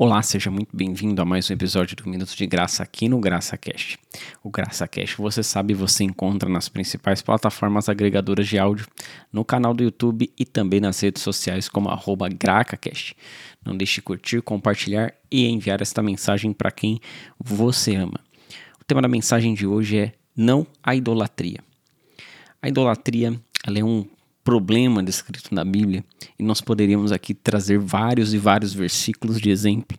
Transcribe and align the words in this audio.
Olá, 0.00 0.22
seja 0.22 0.48
muito 0.48 0.76
bem-vindo 0.76 1.20
a 1.20 1.24
mais 1.24 1.50
um 1.50 1.52
episódio 1.52 1.96
do 1.96 2.08
Minuto 2.08 2.32
de 2.36 2.46
Graça 2.46 2.84
aqui 2.84 3.08
no 3.08 3.18
GraçaCast. 3.18 3.98
O 4.44 4.48
GraçaCast, 4.48 5.16
você 5.16 5.42
sabe, 5.42 5.74
você 5.74 6.04
encontra 6.04 6.48
nas 6.48 6.68
principais 6.68 7.20
plataformas 7.20 7.88
agregadoras 7.88 8.46
de 8.46 8.60
áudio, 8.60 8.86
no 9.32 9.44
canal 9.44 9.74
do 9.74 9.82
YouTube 9.82 10.32
e 10.38 10.44
também 10.44 10.78
nas 10.78 11.00
redes 11.00 11.20
sociais 11.20 11.68
como 11.68 11.88
GracaCast. 12.38 13.16
Não 13.66 13.76
deixe 13.76 13.96
de 13.96 14.02
curtir, 14.02 14.40
compartilhar 14.40 15.12
e 15.28 15.48
enviar 15.48 15.82
esta 15.82 16.00
mensagem 16.00 16.52
para 16.52 16.70
quem 16.70 17.00
você 17.36 17.96
ama. 17.96 18.20
O 18.80 18.84
tema 18.84 19.02
da 19.02 19.08
mensagem 19.08 19.52
de 19.52 19.66
hoje 19.66 19.98
é 19.98 20.12
não 20.36 20.64
a 20.80 20.94
idolatria. 20.94 21.58
A 22.62 22.68
idolatria 22.68 23.34
ela 23.66 23.80
é 23.80 23.82
um 23.82 24.06
problema 24.48 25.02
descrito 25.02 25.54
na 25.54 25.62
Bíblia, 25.62 26.02
e 26.38 26.42
nós 26.42 26.62
poderíamos 26.62 27.12
aqui 27.12 27.34
trazer 27.34 27.78
vários 27.78 28.32
e 28.32 28.38
vários 28.38 28.72
versículos 28.72 29.38
de 29.38 29.50
exemplo, 29.50 29.98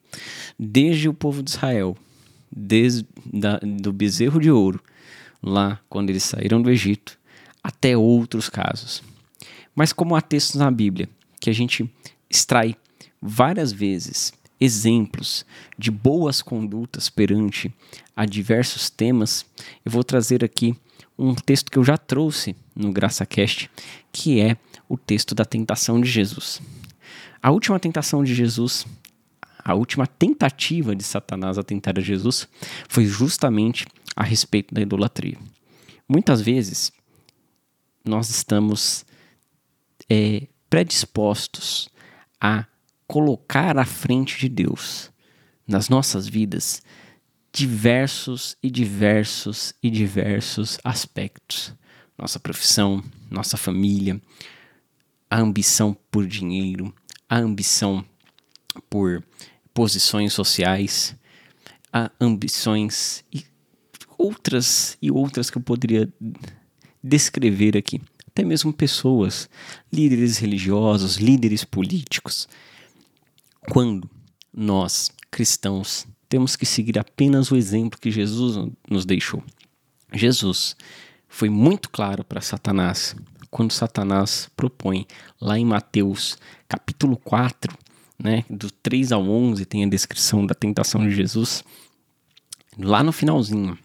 desde 0.57 1.07
o 1.07 1.13
povo 1.13 1.43
de 1.43 1.51
Israel, 1.51 1.95
desde 2.51 3.05
da, 3.31 3.59
do 3.59 3.93
bezerro 3.93 4.39
de 4.39 4.49
ouro, 4.49 4.81
lá 5.39 5.79
quando 5.87 6.09
eles 6.09 6.23
saíram 6.23 6.59
do 6.63 6.71
Egito, 6.71 7.15
até 7.63 7.95
outros 7.95 8.49
casos. 8.49 9.03
Mas 9.75 9.93
como 9.93 10.15
há 10.15 10.21
textos 10.21 10.55
na 10.55 10.71
Bíblia 10.71 11.07
que 11.39 11.51
a 11.51 11.53
gente 11.53 11.87
extrai 12.27 12.75
várias 13.21 13.71
vezes 13.71 14.33
exemplos 14.59 15.45
de 15.77 15.91
boas 15.91 16.41
condutas 16.41 17.07
perante 17.07 17.71
a 18.15 18.25
diversos 18.25 18.89
temas, 18.89 19.45
eu 19.85 19.91
vou 19.91 20.03
trazer 20.03 20.43
aqui 20.43 20.75
um 21.19 21.35
texto 21.35 21.69
que 21.69 21.77
eu 21.77 21.83
já 21.83 21.99
trouxe 21.99 22.55
no 22.79 22.91
GraçaCast, 22.91 23.69
que 24.11 24.39
é 24.39 24.57
o 24.87 24.97
texto 24.97 25.35
da 25.35 25.45
tentação 25.45 25.99
de 25.99 26.09
Jesus. 26.09 26.61
A 27.41 27.51
última 27.51 27.79
tentação 27.79 28.23
de 28.23 28.33
Jesus, 28.33 28.85
a 29.63 29.73
última 29.73 30.07
tentativa 30.07 30.95
de 30.95 31.03
Satanás 31.03 31.57
a 31.57 31.63
tentar 31.63 31.99
a 31.99 32.01
Jesus, 32.01 32.47
foi 32.87 33.05
justamente 33.05 33.85
a 34.15 34.23
respeito 34.23 34.73
da 34.73 34.81
idolatria. 34.81 35.37
Muitas 36.07 36.41
vezes, 36.41 36.91
nós 38.03 38.29
estamos 38.29 39.05
é, 40.09 40.47
predispostos 40.69 41.89
a 42.41 42.65
colocar 43.05 43.77
à 43.77 43.85
frente 43.85 44.39
de 44.39 44.49
Deus 44.49 45.11
nas 45.67 45.89
nossas 45.89 46.27
vidas 46.27 46.81
diversos 47.51 48.55
e 48.61 48.69
diversos 48.69 49.73
e 49.81 49.89
diversos 49.89 50.79
aspectos. 50.83 51.73
Nossa 52.19 52.37
profissão, 52.37 53.01
nossa 53.31 53.55
família, 53.55 54.21
a 55.29 55.39
ambição 55.39 55.95
por 56.11 56.27
dinheiro, 56.27 56.93
a 57.29 57.37
ambição 57.37 58.03
por 58.89 59.23
posições 59.73 60.33
sociais, 60.33 61.15
a 61.93 62.11
ambições 62.19 63.23
e 63.33 63.45
outras 64.17 64.97
e 65.01 65.09
outras 65.09 65.49
que 65.49 65.57
eu 65.57 65.61
poderia 65.61 66.11
descrever 67.01 67.77
aqui. 67.77 68.01
Até 68.27 68.43
mesmo 68.43 68.73
pessoas, 68.73 69.49
líderes 69.91 70.37
religiosos, 70.39 71.15
líderes 71.15 71.63
políticos. 71.63 72.49
Quando 73.71 74.09
nós, 74.53 75.09
cristãos, 75.31 76.05
temos 76.27 76.57
que 76.57 76.65
seguir 76.65 76.99
apenas 76.99 77.49
o 77.49 77.55
exemplo 77.55 77.99
que 77.99 78.11
Jesus 78.11 78.69
nos 78.89 79.05
deixou. 79.05 79.41
Jesus 80.13 80.75
foi 81.29 81.49
muito 81.49 81.89
claro 81.89 82.23
para 82.25 82.41
Satanás 82.41 83.15
quando 83.49 83.71
Satanás 83.71 84.49
propõe 84.55 85.07
lá 85.39 85.57
em 85.57 85.65
Mateus 85.65 86.37
capítulo 86.67 87.17
4, 87.17 87.75
né, 88.17 88.43
do 88.49 88.69
3 88.69 89.11
ao 89.11 89.23
11, 89.23 89.65
tem 89.65 89.83
a 89.83 89.89
descrição 89.89 90.45
da 90.45 90.53
tentação 90.53 91.07
de 91.07 91.15
Jesus. 91.15 91.63
Lá 92.77 93.03
no 93.03 93.11
finalzinho, 93.11 93.77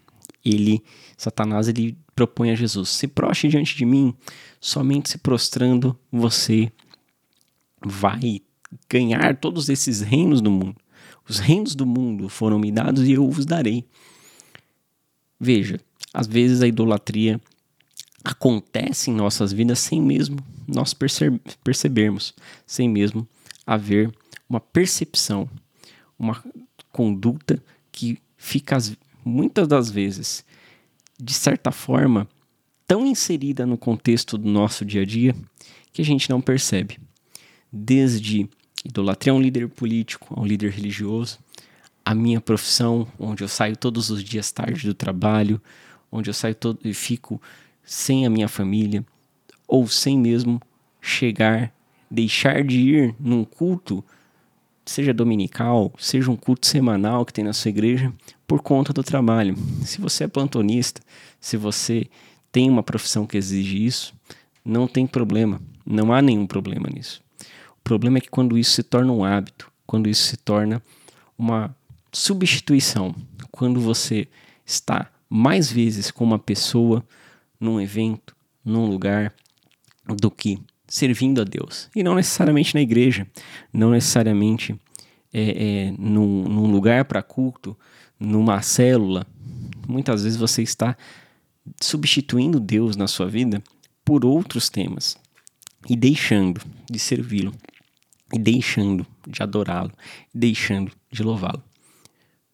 ele 0.44 0.82
Satanás 1.16 1.68
ele 1.68 1.96
propõe 2.14 2.50
a 2.50 2.54
Jesus: 2.54 2.90
"Se 2.90 3.06
proste 3.06 3.48
diante 3.48 3.76
de 3.76 3.84
mim, 3.84 4.14
somente 4.60 5.10
se 5.10 5.18
prostrando 5.18 5.98
você 6.10 6.70
vai 7.80 8.42
ganhar 8.88 9.36
todos 9.36 9.68
esses 9.68 10.00
reinos 10.00 10.40
do 10.40 10.50
mundo. 10.50 10.76
Os 11.28 11.38
reinos 11.38 11.74
do 11.74 11.86
mundo 11.86 12.28
foram 12.28 12.58
me 12.58 12.70
dados 12.70 13.06
e 13.06 13.12
eu 13.12 13.26
os 13.26 13.46
darei. 13.46 13.84
Veja, 15.44 15.78
às 16.14 16.26
vezes 16.26 16.62
a 16.62 16.66
idolatria 16.66 17.38
acontece 18.24 19.10
em 19.10 19.14
nossas 19.14 19.52
vidas 19.52 19.78
sem 19.78 20.00
mesmo 20.00 20.38
nós 20.66 20.96
percebermos, 21.62 22.32
sem 22.66 22.88
mesmo 22.88 23.28
haver 23.66 24.10
uma 24.48 24.58
percepção, 24.58 25.46
uma 26.18 26.42
conduta 26.90 27.62
que 27.92 28.16
fica 28.38 28.78
muitas 29.22 29.68
das 29.68 29.90
vezes, 29.90 30.46
de 31.22 31.34
certa 31.34 31.70
forma, 31.70 32.26
tão 32.86 33.04
inserida 33.06 33.66
no 33.66 33.76
contexto 33.76 34.38
do 34.38 34.48
nosso 34.48 34.82
dia 34.82 35.02
a 35.02 35.04
dia 35.04 35.36
que 35.92 36.00
a 36.00 36.04
gente 36.06 36.30
não 36.30 36.40
percebe. 36.40 36.98
Desde 37.70 38.48
Idolatria 38.82 39.34
a 39.34 39.36
um 39.36 39.42
líder 39.42 39.68
político, 39.68 40.34
a 40.34 40.40
um 40.40 40.46
líder 40.46 40.70
religioso. 40.70 41.38
Minha 42.14 42.40
profissão, 42.40 43.06
onde 43.18 43.42
eu 43.42 43.48
saio 43.48 43.76
todos 43.76 44.10
os 44.10 44.22
dias 44.22 44.50
tarde 44.52 44.86
do 44.86 44.94
trabalho, 44.94 45.60
onde 46.10 46.30
eu 46.30 46.34
saio 46.34 46.54
todo 46.54 46.78
e 46.84 46.94
fico 46.94 47.40
sem 47.84 48.24
a 48.24 48.30
minha 48.30 48.48
família, 48.48 49.04
ou 49.66 49.86
sem 49.86 50.18
mesmo 50.18 50.60
chegar, 51.00 51.72
deixar 52.10 52.64
de 52.64 52.78
ir 52.78 53.14
num 53.18 53.44
culto, 53.44 54.04
seja 54.86 55.12
dominical, 55.12 55.92
seja 55.98 56.30
um 56.30 56.36
culto 56.36 56.66
semanal 56.66 57.24
que 57.24 57.32
tem 57.32 57.44
na 57.44 57.52
sua 57.52 57.68
igreja, 57.68 58.12
por 58.46 58.62
conta 58.62 58.92
do 58.92 59.02
trabalho. 59.02 59.56
Se 59.82 60.00
você 60.00 60.24
é 60.24 60.28
plantonista, 60.28 61.00
se 61.40 61.56
você 61.56 62.06
tem 62.52 62.70
uma 62.70 62.82
profissão 62.82 63.26
que 63.26 63.36
exige 63.36 63.84
isso, 63.84 64.14
não 64.64 64.86
tem 64.86 65.06
problema, 65.06 65.60
não 65.84 66.12
há 66.12 66.22
nenhum 66.22 66.46
problema 66.46 66.88
nisso. 66.92 67.22
O 67.78 67.82
problema 67.82 68.18
é 68.18 68.20
que 68.20 68.30
quando 68.30 68.56
isso 68.56 68.72
se 68.72 68.82
torna 68.82 69.12
um 69.12 69.24
hábito, 69.24 69.70
quando 69.86 70.08
isso 70.08 70.22
se 70.22 70.36
torna 70.36 70.82
uma 71.36 71.74
substituição, 72.14 73.14
quando 73.50 73.80
você 73.80 74.28
está 74.64 75.10
mais 75.28 75.70
vezes 75.70 76.10
com 76.12 76.22
uma 76.22 76.38
pessoa 76.38 77.04
num 77.58 77.80
evento, 77.80 78.36
num 78.64 78.86
lugar, 78.86 79.34
do 80.06 80.30
que 80.30 80.58
servindo 80.86 81.40
a 81.40 81.44
Deus. 81.44 81.90
E 81.94 82.02
não 82.02 82.14
necessariamente 82.14 82.74
na 82.74 82.80
igreja, 82.80 83.26
não 83.72 83.90
necessariamente 83.90 84.78
é, 85.32 85.88
é, 85.88 85.94
num, 85.98 86.44
num 86.44 86.70
lugar 86.70 87.04
para 87.04 87.22
culto, 87.22 87.76
numa 88.18 88.62
célula. 88.62 89.26
Muitas 89.88 90.22
vezes 90.22 90.38
você 90.38 90.62
está 90.62 90.96
substituindo 91.80 92.60
Deus 92.60 92.96
na 92.96 93.08
sua 93.08 93.26
vida 93.26 93.62
por 94.04 94.24
outros 94.24 94.68
temas 94.68 95.16
e 95.88 95.96
deixando 95.96 96.60
de 96.88 96.98
servi-lo 96.98 97.52
e 98.32 98.38
deixando 98.38 99.04
de 99.26 99.42
adorá-lo, 99.42 99.92
deixando 100.32 100.92
de 101.10 101.22
louvá-lo. 101.22 101.62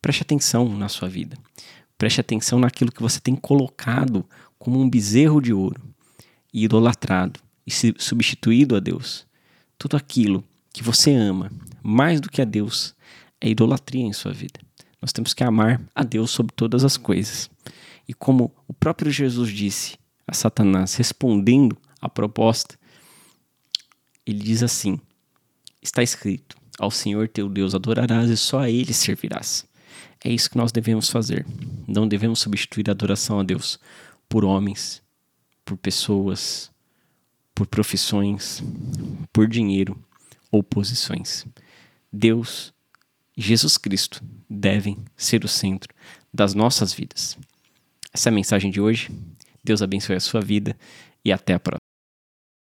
Preste 0.01 0.23
atenção 0.23 0.69
na 0.77 0.89
sua 0.89 1.09
vida. 1.09 1.37
Preste 1.99 2.21
atenção 2.21 2.59
naquilo 2.59 2.93
que 2.93 3.03
você 3.03 3.21
tem 3.21 3.37
colocado 3.37 4.25
como 4.59 4.81
um 4.81 4.89
bezerro 4.89 5.41
de 5.41 5.53
ouro 5.53 5.81
e 6.53 6.65
idolatrado 6.65 7.39
e 7.67 7.71
substituído 7.71 8.75
a 8.77 8.81
Deus. 8.81 9.27
Tudo 9.79 9.97
aquilo 9.97 10.45
que 10.73 10.83
você 10.83 11.15
ama 11.15 11.51
mais 11.83 12.21
do 12.21 12.31
que 12.31 12.41
a 12.41 12.45
Deus 12.45 12.95
é 13.41 13.49
idolatria 13.49 14.05
em 14.05 14.13
sua 14.13 14.33
vida. 14.33 14.61
Nós 15.01 15.13
temos 15.13 15.33
que 15.33 15.43
amar 15.43 15.81
a 15.95 16.03
Deus 16.03 16.31
sobre 16.31 16.55
todas 16.55 16.85
as 16.85 16.97
coisas. 16.97 17.51
E 18.07 18.13
como 18.13 18.53
o 18.69 18.73
próprio 18.73 19.11
Jesus 19.11 19.51
disse 19.51 19.97
a 20.27 20.35
Satanás, 20.35 20.95
respondendo 20.95 21.77
à 22.01 22.09
proposta, 22.09 22.79
ele 24.27 24.41
diz 24.41 24.63
assim: 24.63 25.01
Está 25.81 26.03
escrito: 26.03 26.57
Ao 26.79 26.91
Senhor 26.91 27.29
teu 27.29 27.49
Deus 27.49 27.75
adorarás 27.75 28.29
e 28.31 28.37
só 28.37 28.61
a 28.61 28.71
Ele 28.71 28.93
servirás. 28.93 29.67
É 30.25 30.31
isso 30.31 30.51
que 30.51 30.57
nós 30.57 30.71
devemos 30.71 31.09
fazer. 31.09 31.47
Não 31.87 32.07
devemos 32.07 32.41
substituir 32.41 32.89
a 32.89 32.93
adoração 32.93 33.41
a 33.41 33.43
Deus 33.43 33.79
por 34.29 34.45
homens, 34.45 35.03
por 35.65 35.77
pessoas, 35.77 36.71
por 37.55 37.67
profissões, 37.67 38.63
por 39.33 39.49
dinheiro 39.49 39.99
ou 40.51 40.63
posições. 40.63 41.47
Deus 42.13 42.73
Jesus 43.37 43.79
Cristo 43.79 44.23
devem 44.49 44.99
ser 45.17 45.45
o 45.45 45.49
centro 45.49 45.95
das 46.33 46.55
nossas 46.55 46.93
vidas. 46.93 47.39
Essa 48.13 48.29
é 48.29 48.31
a 48.31 48.35
mensagem 48.35 48.71
de 48.71 48.81
hoje. 48.81 49.11
Deus 49.65 49.81
abençoe 49.81 50.17
a 50.17 50.21
sua 50.21 50.41
vida 50.41 50.77
e 51.25 51.33
até 51.33 51.55
a 51.55 51.61
próxima. 51.61 51.90